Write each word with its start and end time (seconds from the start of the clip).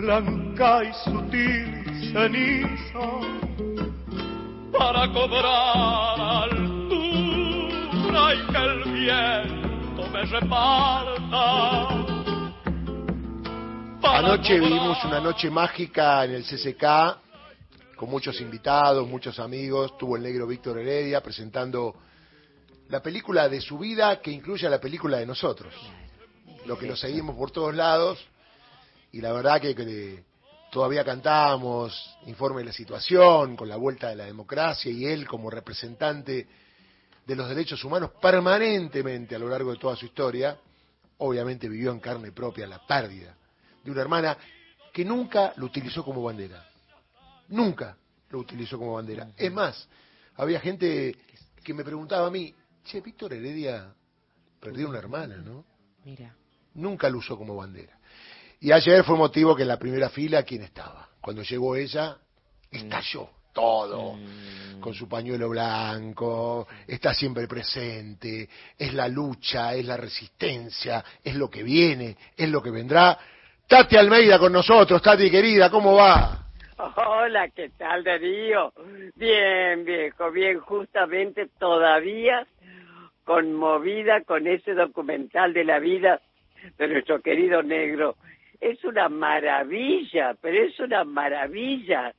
blanca 0.00 0.82
y 0.82 0.92
sutil 1.04 2.12
ceniza, 2.12 3.06
para 4.76 5.12
cobrar 5.12 6.20
altura 6.48 8.34
y 8.34 8.46
que 8.50 8.58
el 8.58 8.82
viento 8.92 10.08
me 10.10 10.22
reparta. 10.24 11.88
Anoche 14.02 14.58
vivimos 14.58 15.04
una 15.04 15.20
noche 15.20 15.50
mágica 15.50 16.24
en 16.24 16.32
el 16.32 16.44
CCK 16.44 17.96
con 17.96 18.10
muchos 18.10 18.40
invitados, 18.40 19.06
muchos 19.06 19.38
amigos. 19.38 19.96
Tuvo 19.98 20.16
el 20.16 20.22
negro 20.22 20.46
Víctor 20.46 20.78
Heredia 20.78 21.22
presentando 21.22 21.94
la 22.88 23.02
película 23.02 23.48
de 23.48 23.60
su 23.60 23.78
vida 23.78 24.20
que 24.20 24.30
incluye 24.30 24.66
a 24.66 24.70
la 24.70 24.80
película 24.80 25.18
de 25.18 25.26
nosotros. 25.26 25.74
Lo 26.66 26.78
que 26.78 26.86
lo 26.86 26.96
seguimos 26.96 27.36
por 27.36 27.50
todos 27.50 27.74
lados 27.74 28.18
y 29.12 29.20
la 29.20 29.32
verdad 29.32 29.60
que, 29.60 30.24
todavía 30.70 31.04
cantamos 31.04 32.16
informe 32.26 32.60
de 32.60 32.66
la 32.66 32.72
situación 32.72 33.56
con 33.56 33.68
la 33.68 33.76
vuelta 33.76 34.08
de 34.08 34.16
la 34.16 34.24
democracia 34.24 34.90
y 34.90 35.04
él 35.04 35.26
como 35.26 35.50
representante 35.50 36.46
de 37.26 37.36
los 37.36 37.48
derechos 37.48 37.82
humanos 37.82 38.12
permanentemente 38.22 39.34
a 39.34 39.38
lo 39.38 39.48
largo 39.48 39.72
de 39.72 39.78
toda 39.78 39.96
su 39.96 40.06
historia, 40.06 40.56
obviamente 41.18 41.68
vivió 41.68 41.90
en 41.90 41.98
carne 41.98 42.30
propia 42.30 42.68
la 42.68 42.86
pérdida 42.86 43.36
de 43.82 43.90
una 43.90 44.00
hermana 44.00 44.38
que 44.92 45.04
nunca 45.04 45.52
lo 45.56 45.66
utilizó 45.66 46.04
como 46.04 46.22
bandera. 46.22 46.64
Nunca 47.48 47.96
lo 48.30 48.38
utilizó 48.38 48.78
como 48.78 48.94
bandera. 48.94 49.32
Es 49.36 49.52
más, 49.52 49.88
había 50.36 50.60
gente 50.60 51.16
que 51.62 51.74
me 51.74 51.84
preguntaba 51.84 52.28
a 52.28 52.30
mí, 52.30 52.54
che, 52.84 53.00
Víctor 53.00 53.32
Heredia 53.34 53.92
perdió 54.60 54.88
una 54.88 54.98
hermana, 54.98 55.36
¿no? 55.36 55.64
Mira. 56.04 56.34
Nunca 56.74 57.08
lo 57.08 57.18
usó 57.18 57.36
como 57.36 57.56
bandera. 57.56 57.98
Y 58.60 58.72
ayer 58.72 59.02
fue 59.04 59.16
motivo 59.16 59.56
que 59.56 59.62
en 59.62 59.68
la 59.68 59.78
primera 59.78 60.10
fila, 60.10 60.42
¿quién 60.42 60.62
estaba? 60.62 61.08
Cuando 61.20 61.42
llegó 61.42 61.76
ella, 61.76 62.16
estalló 62.70 63.28
todo, 63.54 64.14
Mm. 64.14 64.80
con 64.80 64.94
su 64.94 65.08
pañuelo 65.08 65.48
blanco, 65.48 66.68
está 66.86 67.12
siempre 67.14 67.48
presente, 67.48 68.48
es 68.78 68.94
la 68.94 69.08
lucha, 69.08 69.74
es 69.74 69.84
la 69.86 69.96
resistencia, 69.96 71.02
es 71.24 71.34
lo 71.34 71.48
que 71.50 71.62
viene, 71.62 72.16
es 72.36 72.48
lo 72.50 72.62
que 72.62 72.70
vendrá. 72.70 73.18
Tati 73.66 73.96
Almeida 73.96 74.38
con 74.38 74.52
nosotros, 74.52 75.00
Tati 75.02 75.30
querida, 75.30 75.70
¿cómo 75.70 75.94
va? 75.94 76.46
Hola, 76.96 77.48
¿qué 77.48 77.70
tal, 77.76 78.04
Darío? 78.04 78.72
Bien, 79.16 79.84
viejo, 79.84 80.30
bien, 80.30 80.60
justamente 80.60 81.48
todavía 81.58 82.46
conmovida 83.24 84.22
con 84.24 84.46
ese 84.46 84.74
documental 84.74 85.52
de 85.52 85.64
la 85.64 85.78
vida 85.78 86.20
de 86.78 86.88
nuestro 86.88 87.20
querido 87.20 87.62
negro. 87.62 88.16
Es 88.60 88.84
una 88.84 89.08
maravilla, 89.08 90.34
pero 90.40 90.64
es 90.64 90.78
una 90.80 91.04
maravilla. 91.04 92.12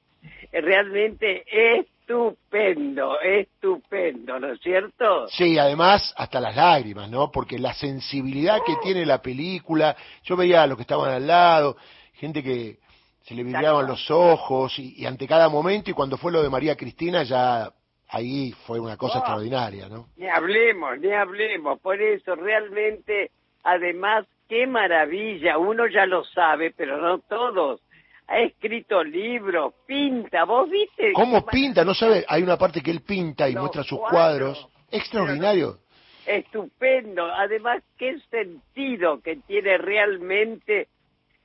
Realmente 0.51 1.43
estupendo, 1.47 3.19
estupendo, 3.21 4.39
¿no 4.39 4.51
es 4.53 4.59
cierto? 4.61 5.27
Sí, 5.29 5.57
además 5.57 6.13
hasta 6.17 6.39
las 6.41 6.55
lágrimas, 6.55 7.09
¿no? 7.09 7.31
Porque 7.31 7.57
la 7.57 7.73
sensibilidad 7.73 8.57
que 8.65 8.75
tiene 8.83 9.05
la 9.05 9.21
película, 9.21 9.95
yo 10.23 10.35
veía 10.35 10.63
a 10.63 10.67
los 10.67 10.77
que 10.77 10.81
estaban 10.83 11.11
al 11.11 11.25
lado, 11.27 11.77
gente 12.13 12.43
que 12.43 12.77
se 13.23 13.33
le 13.35 13.43
brillaban 13.43 13.87
los 13.87 14.09
ojos 14.11 14.77
y, 14.79 14.95
y 15.01 15.05
ante 15.05 15.27
cada 15.27 15.47
momento 15.47 15.89
y 15.91 15.93
cuando 15.93 16.17
fue 16.17 16.31
lo 16.31 16.41
de 16.43 16.49
María 16.49 16.75
Cristina 16.75 17.23
ya 17.23 17.71
ahí 18.09 18.51
fue 18.67 18.79
una 18.79 18.97
cosa 18.97 19.15
Oh. 19.15 19.19
extraordinaria, 19.19 19.87
¿no? 19.87 20.07
Ni 20.17 20.27
hablemos, 20.27 20.99
ni 20.99 21.11
hablemos. 21.13 21.79
Por 21.79 22.01
eso, 22.01 22.35
realmente, 22.35 23.31
además, 23.63 24.25
qué 24.51 24.67
maravilla. 24.67 25.57
Uno 25.57 25.87
ya 25.87 26.05
lo 26.05 26.25
sabe, 26.25 26.73
pero 26.75 26.97
no 26.97 27.19
todos. 27.19 27.79
Ha 28.27 28.39
escrito 28.39 29.01
libros, 29.01 29.73
pinta. 29.87 30.43
¿Vos 30.43 30.69
viste? 30.69 31.13
¿Cómo 31.13 31.45
pinta? 31.45 31.85
No 31.85 31.93
sabe, 31.93 32.25
hay 32.27 32.43
una 32.43 32.57
parte 32.57 32.81
que 32.81 32.91
él 32.91 33.01
pinta 33.01 33.47
y 33.47 33.55
muestra 33.55 33.81
sus 33.83 33.97
cuadros. 33.99 34.59
cuadros. 34.59 34.69
Extraordinario. 34.91 35.77
Estupendo. 36.25 37.23
Además, 37.27 37.81
qué 37.97 38.19
sentido 38.29 39.21
que 39.21 39.37
tiene 39.37 39.77
realmente 39.77 40.89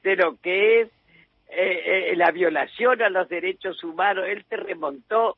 de 0.03 0.16
lo 0.16 0.37
que 0.41 0.81
es 0.81 0.89
eh, 1.49 2.11
eh, 2.11 2.16
la 2.16 2.33
violación 2.33 3.03
a 3.03 3.09
los 3.09 3.28
derechos 3.28 3.84
humanos. 3.84 4.25
Él 4.27 4.45
se 4.49 4.56
remontó 4.56 5.37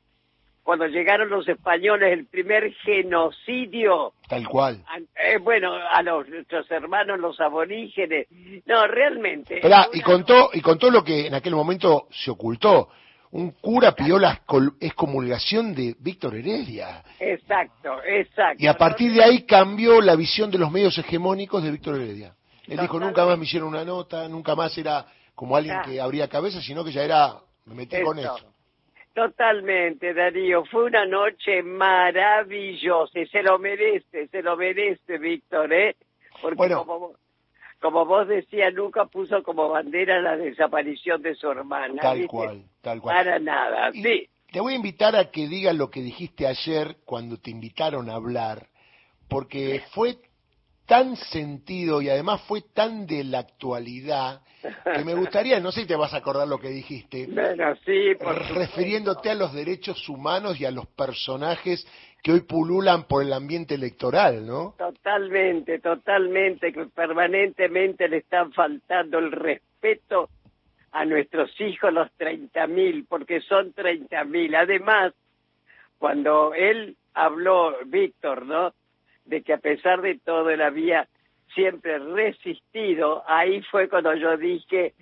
cuando 0.69 0.87
llegaron 0.87 1.31
los 1.31 1.49
españoles, 1.49 2.13
el 2.13 2.27
primer 2.27 2.71
genocidio 2.85 4.13
Tal 4.29 4.47
cual. 4.47 4.85
Eh, 5.17 5.39
bueno, 5.39 5.73
a 5.73 6.03
los, 6.03 6.29
nuestros 6.29 6.71
hermanos 6.71 7.19
los 7.19 7.41
aborígenes. 7.41 8.27
No, 8.67 8.87
realmente. 8.87 9.57
Esperá, 9.57 9.85
es 9.85 9.95
y 9.95 9.99
una- 10.01 10.05
contó, 10.05 10.51
y 10.53 10.61
contó 10.61 10.91
lo 10.91 11.03
que 11.03 11.27
en 11.29 11.33
aquel 11.33 11.55
momento 11.55 12.07
se 12.11 12.31
ocultó. 12.31 12.91
Un 13.31 13.53
cura 13.53 13.93
pidió 13.93 14.19
la 14.19 14.43
excomulgación 14.79 15.75
de 15.75 15.97
Víctor 16.01 16.35
Heredia. 16.35 17.03
Exacto, 17.19 18.03
exacto. 18.05 18.63
Y 18.63 18.67
a 18.67 18.75
partir 18.75 19.11
de 19.15 19.25
ahí 19.25 19.47
cambió 19.47 20.03
la 20.03 20.17
visión 20.17 20.51
de 20.51 20.59
los 20.59 20.71
medios 20.71 20.99
hegemónicos 20.99 21.63
de 21.63 21.71
Víctor 21.71 21.95
Heredia. 21.95 22.35
Él 22.67 22.77
dijo, 22.79 23.01
nunca 23.01 23.25
más 23.25 23.39
me 23.39 23.45
hicieron 23.47 23.71
una 23.71 23.87
nota, 23.87 24.29
nunca 24.29 24.55
más 24.55 24.77
era 24.77 25.07
como 25.35 25.57
alguien 25.57 25.77
Ah. 25.77 25.83
que 25.87 25.99
abría 25.99 26.29
cabeza, 26.29 26.61
sino 26.61 26.85
que 26.85 26.93
ya 26.93 27.05
era, 27.05 27.37
me 27.65 27.75
metí 27.75 28.03
con 28.03 28.19
Eso. 28.19 28.37
Totalmente, 29.19 30.15
Darío. 30.15 30.65
Fue 30.67 30.85
una 30.85 31.05
noche 31.05 31.61
maravillosa 31.65 33.19
y 33.19 33.27
se 33.27 33.43
lo 33.43 33.59
merece, 33.59 34.29
se 34.29 34.43
lo 34.43 34.57
merece, 34.57 35.19
Víctor, 35.19 35.73
¿eh? 35.73 35.97
Porque 36.41 36.55
Bueno. 36.55 36.79
como, 36.85 36.99
vos- 37.01 37.17
como 37.81 38.07
vos 38.07 38.29
decías, 38.29 38.73
nunca 38.73 39.07
puso 39.07 39.43
como 39.43 39.69
bandera 39.71 40.21
la 40.21 40.37
desaparición 40.37 41.21
de 41.23 41.35
su 41.35 41.51
hermana. 41.51 42.01
Tal 42.01 42.19
¿viste? 42.19 42.29
cual, 42.31 42.63
tal 42.81 43.01
cual. 43.01 43.17
Para 43.17 43.39
nada, 43.41 43.91
Y 43.93 44.03
sí. 44.05 44.29
Te 44.53 44.61
voy 44.61 44.75
a 44.75 44.77
invitar 44.77 45.17
a 45.17 45.31
que 45.33 45.49
digas 45.49 45.75
lo 45.75 45.91
que 45.91 46.01
dijiste 46.01 46.47
ayer 46.47 46.97
cuando 47.05 47.39
te 47.39 47.51
invitaron 47.51 48.09
a 48.09 48.15
hablar, 48.15 48.69
porque 49.29 49.83
fue 49.91 50.17
tan 50.89 51.17
sentido 51.17 52.01
y 52.01 52.09
además 52.09 52.41
fue 52.49 52.63
tan 52.63 53.07
de 53.07 53.23
la 53.23 53.41
actualidad 53.41 54.41
que 54.63 55.05
me 55.05 55.15
gustaría, 55.15 55.61
no 55.61 55.71
sé 55.71 55.83
si 55.83 55.87
te 55.87 55.95
vas 55.95 56.15
a 56.15 56.17
acordar 56.17 56.49
lo 56.49 56.59
que 56.59 56.71
dijiste, 56.71 57.27
Bueno, 57.27 57.77
sí, 57.85 58.15
refiriéndote 58.55 59.31
a 59.31 59.35
los 59.35 59.53
derechos 59.53 60.09
humanos 60.09 60.59
y 60.59 60.65
a 60.65 60.71
los 60.71 60.87
personajes 60.87 61.87
que 62.23 62.33
hoy 62.33 62.41
pululan 62.41 63.05
por 63.05 63.23
el 63.23 63.35
ambiente 63.35 63.75
electoral, 63.75 64.47
¿no? 64.47 64.75
Totalmente, 64.79 65.79
totalmente, 65.79 66.73
que 66.73 66.87
permanentemente 66.87 68.09
le 68.09 68.17
están 68.17 68.53
faltando 68.53 69.19
el 69.19 69.31
respeto 69.31 70.31
a 70.93 71.05
nuestros 71.05 71.51
hijos 71.61 71.93
los 71.93 72.11
30 72.13 72.67
mil, 72.67 73.05
porque 73.07 73.43
son 73.43 73.75
30 73.75 74.25
mil. 74.25 74.55
Además, 74.55 75.13
cuando 75.99 76.55
él 76.55 76.97
habló, 77.13 77.77
Víctor, 77.85 78.47
¿no? 78.47 78.73
De 79.29 79.43
que 79.43 79.53
a 79.53 79.59
pesar 79.59 80.01
de 80.01 80.19
todo 80.19 80.51
él 80.51 80.63
había 80.63 81.07
siempre 81.55 81.99
resistido, 81.99 83.23
ahí 83.27 83.63
fue 83.63 83.89
cuando 83.89 84.15
yo 84.15 84.37
dije, 84.37 84.95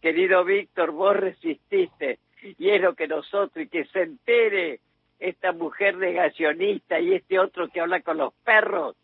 querido 0.00 0.44
Víctor, 0.44 0.90
vos 0.90 1.16
resististe, 1.16 2.18
y 2.42 2.70
es 2.70 2.80
lo 2.80 2.94
que 2.94 3.06
nosotros, 3.08 3.64
y 3.64 3.68
que 3.68 3.84
se 3.86 4.02
entere 4.02 4.80
esta 5.18 5.52
mujer 5.52 5.96
negacionista 5.96 6.98
y 6.98 7.14
este 7.14 7.38
otro 7.38 7.68
que 7.68 7.80
habla 7.80 8.00
con 8.00 8.18
los 8.18 8.32
perros, 8.44 8.96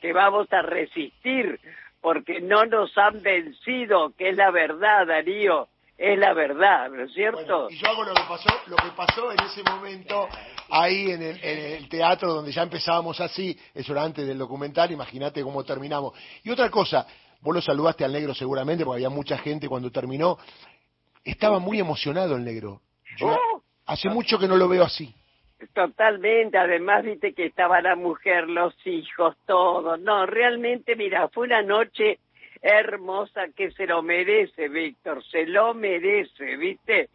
que 0.00 0.12
vamos 0.12 0.52
a 0.52 0.62
resistir, 0.62 1.60
porque 2.00 2.40
no 2.40 2.64
nos 2.64 2.96
han 2.96 3.22
vencido, 3.22 4.12
que 4.16 4.30
es 4.30 4.36
la 4.36 4.50
verdad, 4.50 5.06
Darío, 5.06 5.68
es 5.98 6.18
la 6.18 6.32
verdad, 6.34 6.90
¿no 6.90 7.04
es 7.04 7.12
cierto? 7.12 7.62
Bueno, 7.64 7.70
y 7.70 7.76
yo 7.78 7.88
hago 7.88 8.04
lo 8.04 8.14
que 8.14 8.22
pasó, 8.28 8.48
lo 8.66 8.76
que 8.76 8.88
pasó 8.96 9.32
en 9.32 9.40
ese 9.40 9.62
momento 9.62 10.28
ahí 10.70 11.10
en 11.10 11.22
el, 11.22 11.38
en 11.44 11.58
el 11.76 11.88
teatro 11.88 12.32
donde 12.34 12.50
ya 12.52 12.62
empezábamos 12.62 13.20
así, 13.20 13.56
eso 13.74 13.92
era 13.92 14.02
antes 14.02 14.26
del 14.26 14.38
documental, 14.38 14.90
imagínate 14.90 15.42
cómo 15.42 15.62
terminamos. 15.64 16.18
Y 16.42 16.50
otra 16.50 16.70
cosa, 16.70 17.06
vos 17.40 17.54
lo 17.54 17.60
saludaste 17.60 18.04
al 18.04 18.12
negro 18.12 18.34
seguramente 18.34 18.84
porque 18.84 18.96
había 18.96 19.10
mucha 19.10 19.38
gente 19.38 19.68
cuando 19.68 19.90
terminó, 19.90 20.38
estaba 21.24 21.58
muy 21.58 21.78
emocionado 21.78 22.36
el 22.36 22.44
negro. 22.44 22.80
Yo 23.18 23.28
Oh. 23.28 23.62
hace 23.86 24.08
mucho 24.08 24.38
que 24.38 24.48
no 24.48 24.56
lo 24.56 24.68
veo 24.68 24.84
así. 24.84 25.14
Totalmente, 25.74 26.58
además 26.58 27.04
viste 27.04 27.34
que 27.34 27.46
estaba 27.46 27.80
la 27.80 27.94
mujer, 27.94 28.48
los 28.48 28.74
hijos, 28.84 29.36
todo. 29.46 29.96
No, 29.96 30.26
realmente, 30.26 30.96
mira, 30.96 31.28
fue 31.28 31.46
una 31.46 31.62
noche 31.62 32.18
hermosa 32.62 33.48
que 33.56 33.72
se 33.72 33.86
lo 33.86 34.02
merece, 34.02 34.68
Víctor, 34.68 35.22
se 35.24 35.46
lo 35.46 35.74
merece, 35.74 36.56
¿viste? 36.56 37.10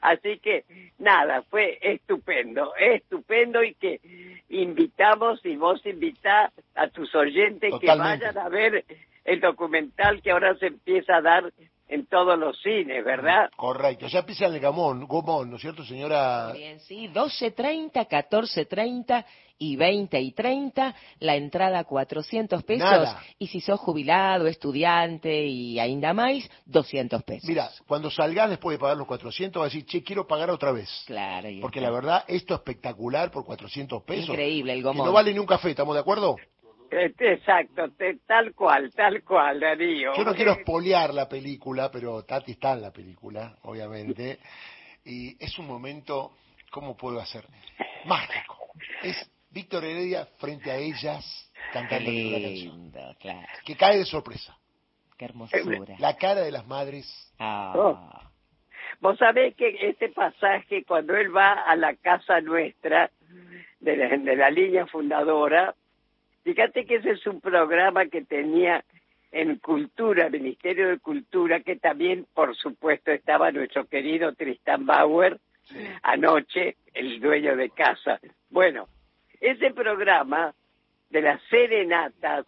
Así 0.00 0.38
que, 0.38 0.64
nada, 0.98 1.42
fue 1.42 1.78
estupendo, 1.80 2.74
estupendo 2.76 3.62
y 3.62 3.74
que 3.74 4.00
invitamos 4.48 5.44
y 5.44 5.56
vos 5.56 5.84
invitás 5.84 6.52
a 6.74 6.88
tus 6.88 7.14
oyentes 7.14 7.72
que 7.80 7.86
vayan 7.86 8.38
a 8.38 8.48
ver 8.48 8.84
el 9.24 9.40
documental 9.40 10.22
que 10.22 10.30
ahora 10.30 10.54
se 10.56 10.66
empieza 10.66 11.16
a 11.16 11.22
dar 11.22 11.52
en 11.88 12.06
todos 12.06 12.38
los 12.38 12.60
cines, 12.62 13.04
¿verdad? 13.04 13.48
Correcto, 13.56 14.06
ya 14.08 14.20
empieza 14.20 14.46
el 14.46 14.58
gamón, 14.60 15.06
gomón, 15.06 15.50
¿no 15.50 15.56
es 15.56 15.62
cierto, 15.62 15.84
señora? 15.84 16.52
Bien, 16.52 16.80
sí, 16.80 17.08
12.30, 17.08 18.06
14.30 18.08 19.24
y 19.58 19.76
20 19.76 20.20
y 20.20 20.32
30, 20.32 20.94
la 21.20 21.36
entrada 21.36 21.84
400 21.84 22.62
pesos 22.64 22.90
Nada. 22.90 23.22
y 23.38 23.46
si 23.46 23.60
sos 23.60 23.80
jubilado, 23.80 24.46
estudiante 24.48 25.46
y 25.46 25.78
ainda 25.78 26.12
más, 26.12 26.46
200 26.66 27.22
pesos. 27.22 27.48
Mira, 27.48 27.70
cuando 27.86 28.10
salgas 28.10 28.50
después 28.50 28.74
de 28.76 28.80
pagar 28.80 28.96
los 28.98 29.06
400, 29.06 29.58
vas 29.60 29.72
a 29.72 29.74
decir, 29.74 29.86
che, 29.86 30.02
quiero 30.02 30.26
pagar 30.26 30.50
otra 30.50 30.72
vez. 30.72 30.90
Claro, 31.06 31.48
Porque 31.62 31.78
está. 31.78 31.88
la 31.90 31.94
verdad, 31.94 32.24
esto 32.28 32.54
espectacular 32.54 33.30
por 33.30 33.44
400 33.46 34.02
pesos. 34.02 34.28
Increíble 34.28 34.72
el 34.74 34.80
Que 34.80 34.84
gomón. 34.84 35.06
no 35.06 35.12
vale 35.12 35.32
ni 35.32 35.38
un 35.38 35.46
café, 35.46 35.70
¿estamos 35.70 35.94
de 35.94 36.00
acuerdo? 36.00 36.36
Este, 36.90 37.32
Exacto, 37.34 37.90
te- 37.92 38.18
tal 38.26 38.54
cual, 38.54 38.90
tal 38.92 39.22
cual, 39.24 39.60
Darío. 39.60 40.14
Yo 40.16 40.24
no 40.24 40.34
quiero 40.34 40.52
espolear 40.52 41.12
la 41.14 41.28
película, 41.28 41.90
pero 41.90 42.22
Tati 42.24 42.52
está 42.52 42.72
en 42.74 42.82
la 42.82 42.92
película, 42.92 43.56
obviamente. 43.62 44.38
Y 45.04 45.36
es 45.42 45.58
un 45.58 45.66
momento, 45.66 46.32
¿cómo 46.70 46.96
puedo 46.96 47.20
hacer? 47.20 47.44
Mágico. 48.04 48.56
Es 49.02 49.30
Víctor 49.50 49.84
Heredia 49.84 50.26
frente 50.38 50.70
a 50.70 50.76
ellas 50.76 51.24
cantando 51.72 52.10
una 52.10 52.40
canción. 52.40 52.90
claro. 53.20 53.46
Que 53.64 53.76
cae 53.76 53.98
de 53.98 54.04
sorpresa. 54.04 54.56
Qué 55.16 55.24
hermosura. 55.24 55.96
La 55.98 56.16
cara 56.16 56.42
de 56.42 56.50
las 56.50 56.66
madres. 56.66 57.06
Ah. 57.38 57.72
Oh. 57.76 58.10
Vos 59.00 59.18
sabés 59.18 59.54
que 59.56 59.76
este 59.88 60.08
pasaje, 60.10 60.84
cuando 60.84 61.14
él 61.16 61.34
va 61.34 61.52
a 61.52 61.76
la 61.76 61.94
casa 61.96 62.40
nuestra, 62.40 63.10
de 63.80 63.96
la, 63.96 64.08
de 64.16 64.36
la 64.36 64.50
línea 64.50 64.86
fundadora, 64.86 65.74
fíjate 66.46 66.86
que 66.86 66.96
ese 66.96 67.10
es 67.10 67.26
un 67.26 67.40
programa 67.40 68.06
que 68.06 68.22
tenía 68.22 68.84
en 69.32 69.56
Cultura, 69.56 70.30
Ministerio 70.30 70.88
de 70.88 71.00
Cultura, 71.00 71.58
que 71.58 71.74
también, 71.74 72.24
por 72.32 72.54
supuesto, 72.56 73.10
estaba 73.10 73.50
nuestro 73.50 73.86
querido 73.86 74.32
Tristan 74.32 74.86
Bauer, 74.86 75.40
anoche, 76.04 76.76
el 76.94 77.18
dueño 77.18 77.56
de 77.56 77.70
casa. 77.70 78.20
Bueno, 78.48 78.86
ese 79.40 79.72
programa 79.72 80.54
de 81.10 81.20
las 81.20 81.42
serenatas, 81.50 82.46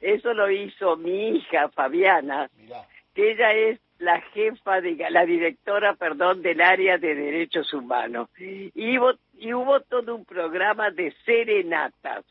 eso 0.00 0.32
lo 0.32 0.50
hizo 0.50 0.96
mi 0.96 1.36
hija 1.36 1.68
Fabiana, 1.68 2.48
Mirá. 2.56 2.86
que 3.14 3.32
ella 3.32 3.52
es 3.52 3.80
la 3.98 4.22
jefa, 4.32 4.80
de, 4.80 4.96
la 5.10 5.26
directora, 5.26 5.94
perdón, 5.94 6.40
del 6.40 6.62
área 6.62 6.96
de 6.96 7.14
derechos 7.14 7.72
humanos. 7.74 8.30
Y 8.38 8.98
hubo, 8.98 9.12
y 9.38 9.52
hubo 9.52 9.80
todo 9.80 10.14
un 10.14 10.24
programa 10.24 10.90
de 10.90 11.14
serenatas. 11.26 12.24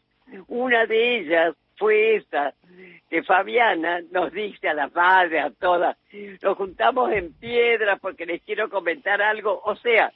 Una 0.47 0.85
de 0.85 1.17
ellas 1.17 1.55
fue 1.77 2.15
esa, 2.15 2.53
que 3.09 3.23
Fabiana 3.23 4.01
nos 4.11 4.31
dice 4.31 4.69
a 4.69 4.73
las 4.73 4.93
madres, 4.93 5.43
a 5.43 5.51
todas, 5.51 5.97
nos 6.41 6.57
juntamos 6.57 7.11
en 7.11 7.33
piedra 7.33 7.97
porque 7.97 8.25
les 8.25 8.41
quiero 8.43 8.69
comentar 8.69 9.21
algo. 9.21 9.61
O 9.63 9.75
sea, 9.75 10.11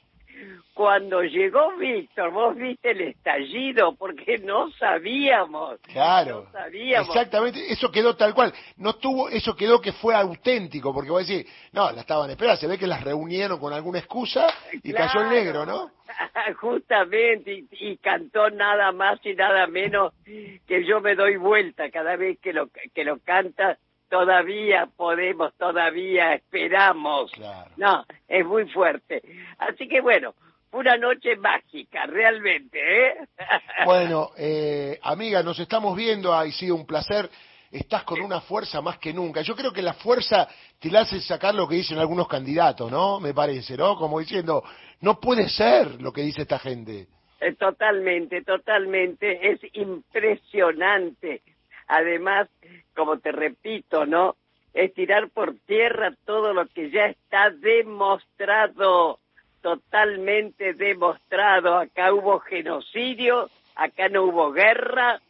cuando 0.74 1.22
llegó 1.22 1.76
Víctor, 1.76 2.30
vos 2.30 2.56
viste 2.56 2.92
el 2.92 3.02
estallido 3.02 3.94
porque 3.96 4.38
no 4.38 4.70
sabíamos. 4.72 5.78
Claro. 5.80 6.44
No 6.44 6.52
sabíamos. 6.52 7.08
Exactamente, 7.08 7.72
eso 7.72 7.90
quedó 7.90 8.16
tal 8.16 8.34
cual. 8.34 8.52
No 8.76 8.94
tuvo, 8.94 9.28
eso 9.28 9.54
quedó 9.54 9.80
que 9.80 9.92
fue 9.92 10.14
auténtico, 10.14 10.94
porque 10.94 11.10
vos 11.10 11.26
decís, 11.26 11.46
no, 11.72 11.90
la 11.92 12.00
estaban 12.00 12.30
esperando, 12.30 12.60
se 12.60 12.66
ve 12.66 12.78
que 12.78 12.86
las 12.86 13.02
reunieron 13.02 13.58
con 13.58 13.72
alguna 13.72 13.98
excusa 13.98 14.46
y 14.72 14.92
cayó 14.92 15.22
el 15.22 15.28
negro, 15.28 15.66
¿no? 15.66 15.90
Justamente, 16.60 17.52
y, 17.52 17.68
y 17.72 17.96
cantó 17.98 18.48
nada 18.50 18.92
más 18.92 19.20
y 19.24 19.34
nada 19.34 19.66
menos 19.66 20.14
que 20.24 20.84
yo 20.86 21.00
me 21.00 21.14
doy 21.14 21.36
vuelta 21.36 21.90
cada 21.90 22.16
vez 22.16 22.38
que 22.40 22.52
lo, 22.52 22.68
que 22.94 23.04
lo 23.04 23.18
canta. 23.18 23.78
Todavía 24.10 24.88
podemos, 24.96 25.54
todavía 25.54 26.34
esperamos. 26.34 27.30
Claro. 27.30 27.70
No, 27.76 28.04
es 28.28 28.44
muy 28.44 28.68
fuerte. 28.68 29.22
Así 29.56 29.86
que 29.88 30.00
bueno, 30.00 30.34
una 30.72 30.96
noche 30.96 31.36
mágica, 31.36 32.06
realmente, 32.06 32.78
¿eh? 32.80 33.14
Bueno, 33.84 34.30
eh, 34.36 34.98
amiga, 35.02 35.42
nos 35.42 35.58
estamos 35.60 35.96
viendo, 35.96 36.34
ha 36.34 36.44
sido 36.50 36.74
un 36.74 36.86
placer. 36.86 37.30
Estás 37.70 38.02
con 38.02 38.20
una 38.20 38.40
fuerza 38.40 38.80
más 38.80 38.98
que 38.98 39.12
nunca. 39.12 39.42
Yo 39.42 39.54
creo 39.54 39.72
que 39.72 39.80
la 39.80 39.94
fuerza 39.94 40.48
te 40.80 40.90
la 40.90 41.02
hace 41.02 41.20
sacar 41.20 41.54
lo 41.54 41.68
que 41.68 41.76
dicen 41.76 41.98
algunos 41.98 42.26
candidatos, 42.26 42.90
¿no? 42.90 43.20
Me 43.20 43.32
parece, 43.32 43.76
¿no? 43.76 43.94
Como 43.94 44.18
diciendo, 44.18 44.64
no 45.02 45.20
puede 45.20 45.48
ser 45.48 46.02
lo 46.02 46.12
que 46.12 46.22
dice 46.22 46.42
esta 46.42 46.58
gente. 46.58 47.06
Eh, 47.40 47.54
Totalmente, 47.54 48.42
totalmente. 48.42 49.52
Es 49.52 49.60
impresionante. 49.74 51.42
Además, 51.90 52.48
como 52.94 53.18
te 53.18 53.32
repito, 53.32 54.06
¿no? 54.06 54.36
Es 54.72 54.94
tirar 54.94 55.28
por 55.28 55.56
tierra 55.66 56.14
todo 56.24 56.54
lo 56.54 56.66
que 56.66 56.90
ya 56.90 57.06
está 57.06 57.50
demostrado, 57.50 59.18
totalmente 59.60 60.74
demostrado. 60.74 61.76
Acá 61.76 62.12
hubo 62.14 62.38
genocidio, 62.38 63.50
acá 63.74 64.08
no 64.08 64.22
hubo 64.22 64.52
guerra 64.52 65.20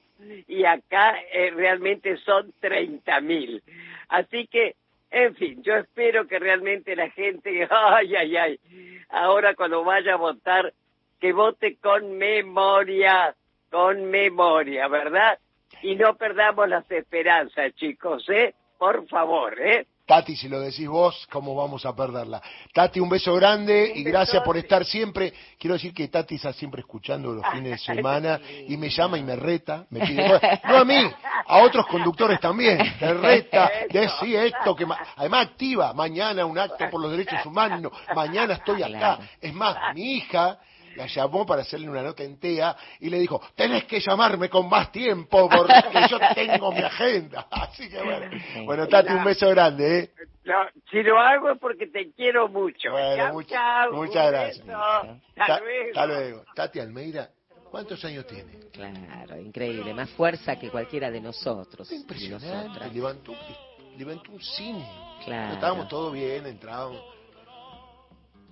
y 0.47 0.67
acá 0.67 1.17
eh, 1.33 1.51
realmente 1.51 2.19
son 2.19 2.53
30 2.61 3.21
mil. 3.23 3.63
Así 4.11 4.47
que, 4.47 4.77
en 5.11 5.35
fin, 5.37 5.63
yo 5.63 5.77
espero 5.77 6.27
que 6.27 6.39
realmente 6.39 6.95
la 6.95 7.09
gente, 7.09 7.67
ay, 7.71 8.17
ay, 8.17 8.37
ay, 8.37 8.61
ahora 9.09 9.55
cuando 9.55 9.83
vaya 9.83 10.13
a 10.13 10.17
votar, 10.17 10.75
que 11.19 11.33
vote 11.33 11.77
con 11.77 12.19
memoria, 12.19 13.35
con 13.71 14.11
memoria, 14.11 14.89
¿verdad? 14.89 15.39
Y 15.82 15.97
no 15.97 16.15
perdamos 16.17 16.69
las 16.69 16.91
esperanzas, 16.91 17.75
chicos, 17.77 18.25
¿eh? 18.29 18.55
Por 18.79 19.06
favor, 19.09 19.61
¿eh? 19.61 19.87
Tati, 20.06 20.35
si 20.35 20.49
lo 20.49 20.59
decís 20.59 20.88
vos, 20.88 21.29
¿cómo 21.31 21.55
vamos 21.55 21.87
a 21.87 21.94
perderla? 21.94 22.43
Tati, 22.73 22.99
un 22.99 23.09
beso 23.09 23.32
grande 23.37 23.93
y 23.94 24.03
gracias 24.03 24.43
por 24.43 24.56
estar 24.56 24.85
siempre. 24.85 25.32
Quiero 25.56 25.75
decir 25.75 25.94
que 25.94 26.09
Tati 26.09 26.35
está 26.35 26.53
siempre 26.53 26.81
escuchando 26.81 27.32
los 27.32 27.47
fines 27.53 27.73
de 27.73 27.79
semana 27.79 28.41
y 28.67 28.77
me 28.77 28.88
llama 28.88 29.19
y 29.19 29.23
me 29.23 29.37
reta, 29.37 29.87
me 29.91 30.00
pide. 30.00 30.29
No 30.65 30.79
a 30.79 30.85
mí, 30.85 30.97
a 31.47 31.59
otros 31.62 31.87
conductores 31.87 32.41
también. 32.41 32.79
Me 33.00 33.15
reta, 33.15 33.71
decí 33.88 34.35
esto, 34.35 34.75
que 34.75 34.85
ma- 34.85 34.99
además 35.15 35.47
activa. 35.47 35.93
Mañana 35.94 36.44
un 36.44 36.59
acto 36.59 36.91
por 36.91 37.00
los 37.00 37.12
derechos 37.12 37.38
humanos, 37.47 37.93
mañana 38.15 38.55
estoy 38.55 38.82
acá. 38.82 39.19
Es 39.41 39.55
más, 39.55 39.94
mi 39.94 40.15
hija 40.17 40.59
la 40.97 41.07
llamó 41.07 41.47
para 41.47 41.63
hacerle 41.63 41.89
una 41.89 42.03
nota 42.03 42.23
en 42.23 42.39
TEA 42.39 42.77
y 43.01 43.11
le 43.11 43.19
dijo, 43.19 43.41
tenés 43.55 43.85
que 43.85 44.01
llamarme 44.01 44.49
con 44.49 44.69
más 44.69 44.91
tiempo 44.93 45.49
porque 45.49 45.75
yo 46.11 46.19
tengo 46.35 46.73
mi 46.73 46.81
agenda. 46.83 47.47
Así 47.51 47.89
que 47.89 48.03
bueno. 48.03 48.31
Bueno, 48.65 48.87
Tati, 48.89 49.13
un 49.13 49.25
beso 49.25 49.49
grande, 49.51 49.99
¿eh? 49.99 50.11
No, 50.45 50.55
si 50.91 51.03
lo 51.03 51.19
hago 51.21 51.51
es 51.51 51.59
porque 51.59 51.87
te 51.87 52.11
quiero 52.13 52.49
mucho. 52.49 52.91
Bueno, 52.93 53.17
Chau, 53.17 53.33
mucha- 53.35 53.55
chau, 53.57 53.93
muchas 53.93 54.31
gracias. 54.31 54.69
Hasta 54.69 55.47
Ta- 55.47 55.61
luego. 55.61 55.89
hasta 55.91 56.07
luego. 56.07 56.45
Tati 56.55 56.81
Almeida, 56.81 57.31
¿cuántos 57.71 58.05
años 58.05 58.27
tiene? 58.27 58.53
Claro, 58.73 59.39
increíble. 59.41 59.93
Más 59.95 60.11
fuerza 60.11 60.57
que 60.59 60.71
cualquiera 60.71 61.11
de 61.11 61.21
nosotros. 61.21 61.91
Impresionante. 61.93 62.89
Levantó, 62.93 63.35
levantó 63.97 64.33
un 64.33 64.41
cine. 64.41 64.87
Claro. 65.25 65.55
Estábamos 65.55 65.89
todos 65.89 66.13
bien, 66.13 66.47
entrábamos. 66.47 67.01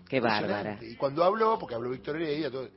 Qué 0.08 0.20
bárbara. 0.20 0.78
Y 0.80 0.96
cuando 0.96 1.22
habló, 1.24 1.58
porque 1.58 1.74
habló 1.74 1.90
Víctor 1.90 2.16
Heredia, 2.16 2.50
todo, 2.50 2.68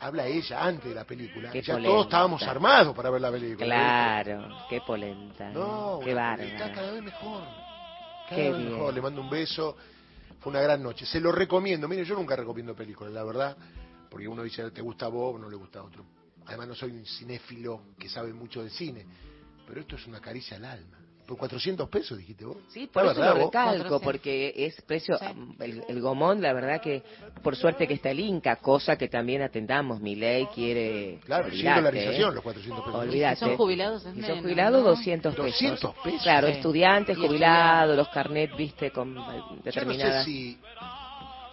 habla 0.00 0.26
ella 0.26 0.64
antes 0.64 0.84
de 0.88 0.94
la 0.94 1.04
película. 1.04 1.50
Qué 1.50 1.62
ya 1.62 1.74
polenta. 1.74 1.92
todos 1.92 2.06
estábamos 2.06 2.42
armados 2.42 2.94
para 2.94 3.10
ver 3.10 3.20
la 3.20 3.30
película. 3.30 3.64
Claro, 3.66 4.48
qué 4.68 4.80
polenta. 4.86 5.50
No, 5.50 6.00
qué 6.02 6.12
bueno, 6.14 6.32
está 6.42 6.58
bárbara. 6.58 6.72
cada 6.74 6.92
vez 6.92 7.02
mejor. 7.02 7.42
Cada 8.28 8.36
Qué 8.36 8.50
vez 8.50 8.58
bien. 8.58 8.72
mejor. 8.72 8.94
Le 8.94 9.02
mando 9.02 9.20
un 9.20 9.30
beso. 9.30 9.76
Fue 10.40 10.50
una 10.50 10.60
gran 10.60 10.82
noche. 10.82 11.06
Se 11.06 11.20
lo 11.20 11.32
recomiendo. 11.32 11.88
Mire, 11.88 12.04
yo 12.04 12.14
nunca 12.14 12.36
recomiendo 12.36 12.74
películas, 12.74 13.12
la 13.12 13.24
verdad. 13.24 13.56
Porque 14.10 14.28
uno 14.28 14.42
dice, 14.42 14.70
te 14.70 14.82
gusta 14.82 15.06
a 15.06 15.08
vos, 15.08 15.40
no 15.40 15.48
le 15.48 15.56
gusta 15.56 15.80
a 15.80 15.82
otro. 15.82 16.04
Además, 16.46 16.68
no 16.68 16.74
soy 16.74 16.90
un 16.92 17.04
cinéfilo 17.06 17.80
que 17.98 18.08
sabe 18.08 18.32
mucho 18.32 18.62
de 18.62 18.70
cine. 18.70 19.06
Pero 19.66 19.80
esto 19.80 19.96
es 19.96 20.06
una 20.06 20.20
caricia 20.20 20.56
al 20.58 20.66
alma. 20.66 20.98
Por 21.26 21.38
400 21.38 21.88
pesos, 21.88 22.18
dijiste 22.18 22.44
vos. 22.44 22.58
Sí, 22.68 22.86
por 22.86 23.04
¿La 23.06 23.12
eso 23.12 23.20
lo 23.22 23.32
recalco, 23.46 23.50
400. 23.50 24.02
porque 24.02 24.52
es 24.56 24.80
precio, 24.82 25.16
Sí. 25.16 25.24
el, 25.60 25.82
el 25.88 26.00
gomón, 26.02 26.42
la 26.42 26.52
verdad 26.52 26.82
que, 26.82 27.02
por 27.42 27.56
suerte 27.56 27.88
que 27.88 27.94
está 27.94 28.10
el 28.10 28.20
Inca, 28.20 28.56
cosa 28.56 28.96
que 28.98 29.08
también 29.08 29.40
atendamos, 29.40 30.00
mi 30.00 30.16
ley 30.16 30.46
quiere... 30.54 31.20
Claro, 31.24 31.44
sin 31.44 31.54
olvidate, 31.60 31.80
dolarización, 31.80 32.30
¿eh? 32.30 32.34
los 32.34 32.42
400 32.44 32.84
pesos. 32.84 33.00
Olvídate. 33.00 33.36
Si 33.36 33.44
son 33.44 33.56
jubilados, 33.56 34.04
es 34.06 34.14
Si 34.14 34.22
son 34.22 34.42
jubilados, 34.42 34.82
¿no? 34.82 34.88
200 34.90 35.34
pesos. 35.34 35.46
200 35.52 35.94
pesos. 36.04 36.22
Claro, 36.22 36.46
Sí. 36.48 36.52
estudiantes, 36.54 37.16
Y 37.18 37.26
jubilados, 37.26 37.96
los 37.96 38.08
carnet, 38.10 38.54
viste, 38.56 38.90
con 38.90 39.16
eh, 39.16 39.20
Yo 39.22 39.22
no 39.24 39.56
sé 39.56 39.62
determinadas... 39.64 40.24
si 40.26 40.58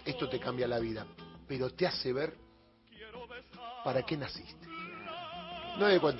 esto 0.04 0.28
te 0.28 0.38
cambia 0.38 0.68
la 0.68 0.78
vida, 0.80 1.06
pero 1.48 1.70
te 1.70 1.86
hace 1.86 2.12
ver 2.12 2.34
para 3.84 4.02
qué 4.02 4.16
naciste. 4.18 4.66
9.45. 5.78 6.10